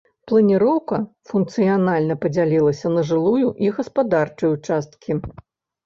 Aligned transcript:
Планіроўка 0.29 0.97
функцыянальна 1.33 2.15
падзялялася 2.25 2.87
па 2.97 3.01
жылую 3.13 3.47
і 3.67 3.73
гаспадарчую 3.79 4.55
часткі. 4.67 5.25